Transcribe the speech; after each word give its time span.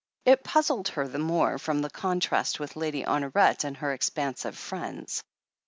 It 0.25 0.43
puzzled 0.43 0.87
her 0.87 1.07
the 1.07 1.19
more 1.19 1.59
from 1.59 1.83
the 1.83 1.89
contrast 1.91 2.59
with 2.59 2.75
Lady 2.75 3.03
Honoret 3.03 3.63
and 3.63 3.77
her 3.77 3.93
expansive 3.93 4.57
friends. 4.57 5.23